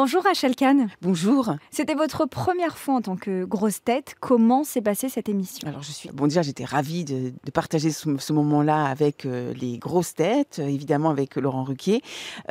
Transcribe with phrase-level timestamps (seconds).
[0.00, 0.86] Bonjour Rachel Kahn.
[1.02, 1.56] Bonjour.
[1.72, 4.14] C'était votre première fois en tant que grosse tête.
[4.20, 5.66] Comment s'est passée cette émission?
[5.66, 9.52] Alors je suis bon déjà j'étais ravie de, de partager ce, ce moment-là avec euh,
[9.54, 12.02] les grosses têtes, euh, évidemment avec Laurent Ruquier.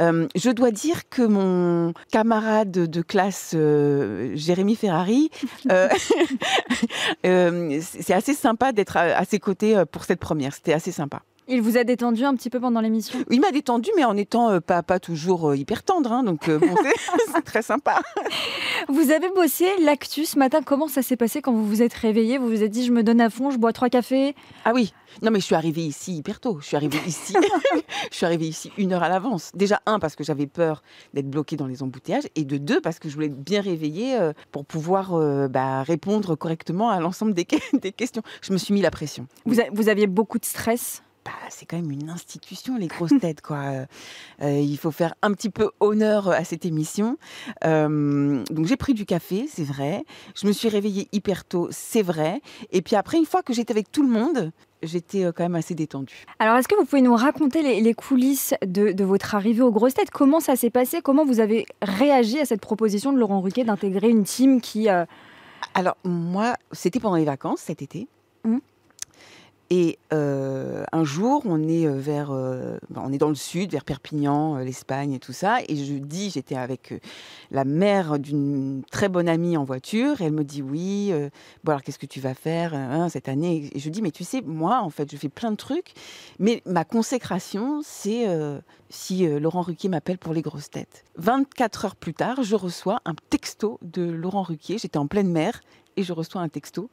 [0.02, 5.30] Euh, je dois dire que mon camarade de classe euh, Jérémy Ferrari,
[7.24, 10.54] c'est assez sympa d'être à, à ses côtés pour cette première.
[10.54, 11.22] C'était assez sympa.
[11.50, 14.50] Il vous a détendu un petit peu pendant l'émission Il m'a détendu, mais en étant
[14.50, 16.12] euh, pas, pas toujours euh, hyper tendre.
[16.12, 18.02] hein, donc euh, bon, c'est- très sympa.
[18.90, 20.62] Vous avez bossé l'actu ce matin.
[20.62, 22.38] Comment ça s'est passé quand vous vous êtes réveillé?
[22.38, 24.36] Vous vous êtes dit je me donne à fond, je bois trois cafés?
[24.66, 26.58] Ah oui, non mais je suis arrivée ici hyper tôt.
[26.62, 27.34] Je suis arrivée ici,
[28.12, 29.52] je suis arrivée ici une heure à l'avance.
[29.56, 30.82] Déjà un parce que j'avais peur
[31.14, 34.18] d'être bloquée dans les embouteillages et de deux parce que je voulais être bien réveillée
[34.52, 35.14] pour pouvoir
[35.50, 38.22] bah, répondre correctement à l'ensemble des, que- des questions.
[38.42, 39.28] Je me suis mis la pression.
[39.46, 41.04] Vous aviez beaucoup de stress?
[41.28, 43.58] Bah, c'est quand même une institution les grosses têtes quoi.
[43.58, 43.86] Euh,
[44.44, 47.18] euh, il faut faire un petit peu honneur à cette émission.
[47.66, 50.06] Euh, donc j'ai pris du café, c'est vrai.
[50.36, 52.42] Je me suis réveillée hyper tôt, c'est vrai.
[52.72, 55.56] Et puis après une fois que j'étais avec tout le monde, j'étais euh, quand même
[55.56, 56.24] assez détendue.
[56.40, 59.72] Alors est-ce que vous pouvez nous raconter les, les coulisses de, de votre arrivée aux
[59.72, 60.12] grosses têtes?
[60.12, 61.02] Comment ça s'est passé?
[61.02, 64.88] Comment vous avez réagi à cette proposition de Laurent Ruquier d'intégrer une team qui...
[64.90, 65.04] euh,
[65.74, 68.08] Alors, moi, c'était pendant les vacances cet été.
[68.46, 68.62] Mhm.
[69.70, 73.72] Et euh, un jour, on est euh, vers, euh, ben, on est dans le sud,
[73.72, 75.58] vers Perpignan, l'Espagne et tout ça.
[75.68, 76.94] Et je dis, j'étais avec
[77.52, 80.22] la mère d'une très bonne amie en voiture.
[80.22, 81.12] Et elle me dit, oui,
[81.66, 83.70] bon alors qu'est-ce que tu vas faire euh, hein, cette année?
[83.74, 85.94] Et je dis, mais tu sais, moi, en fait, je fais plein de trucs.
[86.40, 88.26] Mais ma consécration, c'est
[88.90, 91.04] si Laurent Ruquier m'appelle pour les grosses têtes.
[91.18, 94.78] 24 heures plus tard, je reçois un texto de Laurent Ruquier.
[94.78, 95.62] J'étais en pleine mer
[95.98, 96.90] et je reçois un texto.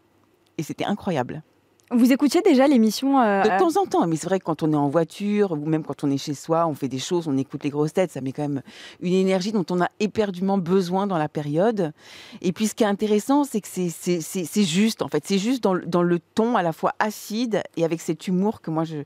[0.59, 1.43] Et c'était incroyable.
[1.91, 4.63] Vous écoutiez déjà l'émission euh, De euh, temps en temps, mais c'est vrai que quand
[4.63, 7.29] on est en voiture ou même quand on est chez soi, on fait des choses,
[7.29, 8.63] on écoute les grosses têtes, ça met quand même
[9.01, 11.93] une énergie dont on a éperdument besoin dans la période.
[12.41, 15.75] Et puis ce qui est intéressant, c'est que c'est- juste, en fait, c'est juste dans,
[15.75, 18.97] le- dans le ton à la fois acide et avec cet humour que moi je,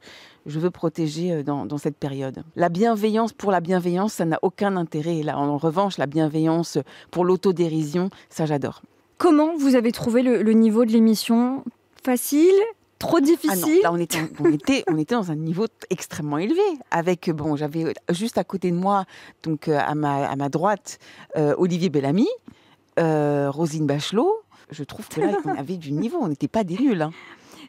[0.47, 2.43] je veux protéger euh, dans, dans cette période.
[2.55, 5.23] La bienveillance pour la bienveillance, ça n'a aucun intérêt.
[5.25, 6.79] Là, en revanche, la bienveillance
[7.11, 8.83] pour l'autodérision, ça j'adore.
[9.19, 11.65] Comment vous avez trouvé le, le niveau de l'émission?
[12.09, 12.55] Facile
[12.99, 16.39] Trop Ah non, difficile là on était, on était, on était dans un niveau extrêmement
[16.39, 16.63] élevé.
[16.91, 19.05] Avec bon, j'avais juste à côté de moi,
[19.43, 20.99] donc euh, à ma, à ma droite,
[21.37, 22.27] euh, Olivier Bellamy,
[22.99, 24.41] euh, Rosine Bachelot.
[24.71, 26.17] Je trouve que là, on avait du niveau.
[26.19, 27.03] On n'était pas des nuls.
[27.03, 27.13] hein.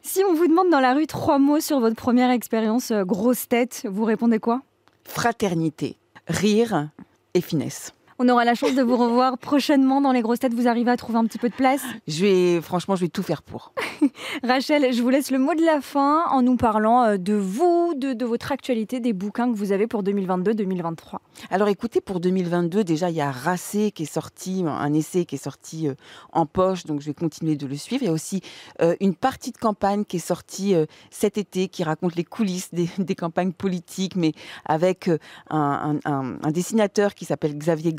[0.04, 3.86] Si on vous demande dans la rue trois mots sur votre première expérience grosse tête,
[3.92, 4.62] vous répondez quoi?
[5.04, 5.98] Fraternité,
[6.30, 6.90] rire
[7.34, 7.92] et finesse.
[8.22, 10.54] On aura la chance de vous revoir prochainement dans les grosses têtes.
[10.54, 13.24] Vous arrivez à trouver un petit peu de place Je vais, franchement, je vais tout
[13.24, 13.72] faire pour.
[14.44, 17.94] Rachel, je vous laisse le mot de la fin en nous parlant euh, de vous,
[17.96, 21.20] de, de votre actualité, des bouquins que vous avez pour 2022-2023.
[21.50, 25.36] Alors écoutez, pour 2022, déjà, il y a Racé qui est sorti, un essai qui
[25.36, 25.94] est sorti euh,
[26.34, 28.04] en poche, donc je vais continuer de le suivre.
[28.04, 28.42] Il y a aussi
[28.82, 32.74] euh, une partie de campagne qui est sortie euh, cet été, qui raconte les coulisses
[32.74, 34.34] des, des campagnes politiques, mais
[34.66, 35.10] avec
[35.50, 37.94] un, un- un- un dessinateur qui s'appelle Xavier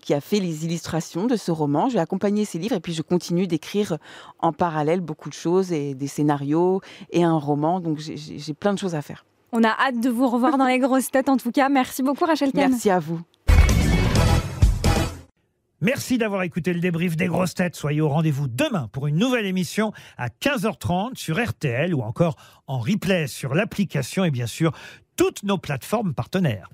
[0.00, 1.88] Qui a fait les illustrations de ce roman.
[1.88, 3.98] Je vais accompagner ces livres et puis je continue d'écrire
[4.38, 8.78] en parallèle beaucoup de choses, et des scénarios et un roman, donc j'ai plein de
[8.78, 9.24] choses à faire.
[9.52, 11.68] On a hâte de vous revoir dans les grosses têtes en tout cas.
[11.68, 12.70] Merci beaucoup Rachel Kahn.
[12.70, 13.20] Merci à vous.
[15.80, 17.76] Merci d'avoir écouté le débrief des grosses têtes.
[17.76, 22.34] Soyez au rendez-vous demain pour une nouvelle émission à 15h30 sur RTL ou encore
[22.66, 24.72] en replay sur l'application et bien sûr
[25.16, 26.68] toutes nos plateformes partenaires.